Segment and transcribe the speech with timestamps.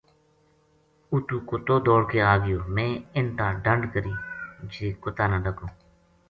[1.11, 4.13] اُتو کُتو دوڑ کے آگیو میں اِنھ تا ڈَنڈ کری
[4.71, 5.75] جے کُتا نا ڈَکو ں